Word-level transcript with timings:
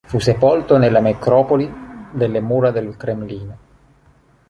Fu 0.07 0.17
sepolto 0.17 0.79
nella 0.79 0.99
Necropoli 0.99 1.71
delle 2.11 2.39
mura 2.41 2.71
del 2.71 2.97
Cremlino. 2.97 3.57